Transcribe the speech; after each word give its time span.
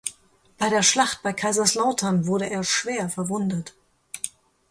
Bei 0.57 0.69
der 0.71 0.81
Schlacht 0.81 1.21
bei 1.21 1.31
Kaiserslautern 1.31 2.25
wurde 2.25 2.49
er 2.49 2.63
schwer 2.63 3.07
verwundet. 3.07 3.75